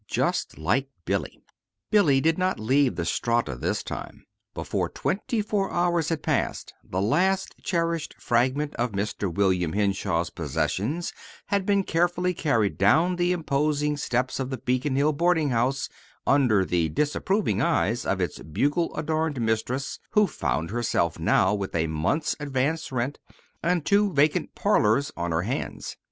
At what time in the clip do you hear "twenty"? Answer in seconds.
4.89-5.43